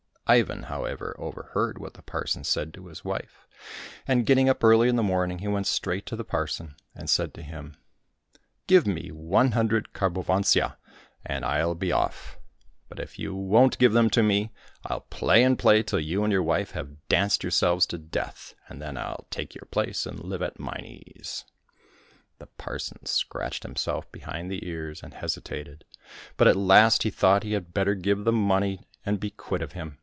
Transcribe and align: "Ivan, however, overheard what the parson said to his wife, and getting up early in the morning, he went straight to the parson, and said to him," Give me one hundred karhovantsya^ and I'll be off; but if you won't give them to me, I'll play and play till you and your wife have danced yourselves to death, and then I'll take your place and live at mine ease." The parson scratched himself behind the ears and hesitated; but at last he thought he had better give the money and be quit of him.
"Ivan, 0.41 0.63
however, 0.63 1.13
overheard 1.19 1.77
what 1.77 1.95
the 1.95 2.01
parson 2.01 2.45
said 2.45 2.73
to 2.75 2.87
his 2.87 3.03
wife, 3.03 3.49
and 4.07 4.25
getting 4.25 4.47
up 4.47 4.63
early 4.63 4.87
in 4.87 4.95
the 4.95 5.03
morning, 5.03 5.39
he 5.39 5.47
went 5.49 5.67
straight 5.67 6.05
to 6.05 6.15
the 6.15 6.23
parson, 6.23 6.75
and 6.95 7.09
said 7.09 7.33
to 7.33 7.41
him," 7.41 7.75
Give 8.67 8.87
me 8.87 9.09
one 9.11 9.51
hundred 9.51 9.91
karhovantsya^ 9.91 10.77
and 11.25 11.43
I'll 11.43 11.75
be 11.75 11.91
off; 11.91 12.37
but 12.87 12.97
if 12.97 13.19
you 13.19 13.35
won't 13.35 13.77
give 13.77 13.91
them 13.91 14.09
to 14.11 14.23
me, 14.23 14.53
I'll 14.85 15.01
play 15.01 15.43
and 15.43 15.59
play 15.59 15.83
till 15.83 15.99
you 15.99 16.23
and 16.23 16.31
your 16.31 16.43
wife 16.43 16.71
have 16.71 17.09
danced 17.09 17.43
yourselves 17.43 17.85
to 17.87 17.97
death, 17.97 18.55
and 18.69 18.81
then 18.81 18.95
I'll 18.95 19.27
take 19.31 19.53
your 19.53 19.67
place 19.69 20.05
and 20.05 20.17
live 20.17 20.41
at 20.41 20.57
mine 20.57 20.85
ease." 20.85 21.43
The 22.39 22.47
parson 22.47 23.05
scratched 23.05 23.63
himself 23.63 24.09
behind 24.13 24.49
the 24.49 24.65
ears 24.65 25.03
and 25.03 25.13
hesitated; 25.13 25.83
but 26.37 26.47
at 26.47 26.55
last 26.55 27.03
he 27.03 27.09
thought 27.09 27.43
he 27.43 27.51
had 27.51 27.73
better 27.73 27.95
give 27.95 28.23
the 28.23 28.31
money 28.31 28.87
and 29.05 29.19
be 29.19 29.31
quit 29.31 29.61
of 29.61 29.73
him. 29.73 29.97